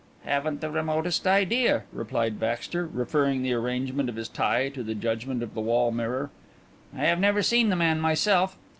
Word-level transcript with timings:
"Haven't 0.25 0.61
the 0.61 0.71
remotest 0.71 1.27
idea," 1.27 1.83
replied 1.93 2.39
Baxter, 2.39 2.87
referring 2.87 3.43
the 3.43 3.53
arrangement 3.53 4.09
of 4.09 4.15
his 4.15 4.27
tie 4.27 4.69
to 4.69 4.81
the 4.81 4.95
judgment 4.95 5.43
of 5.43 5.53
the 5.53 5.61
wall 5.61 5.91
mirror. 5.91 6.31
"I 6.97 7.03
have 7.05 7.19
never 7.19 7.43
seen 7.43 7.69
the 7.69 7.75
man 7.75 8.01
myself. 8.01 8.57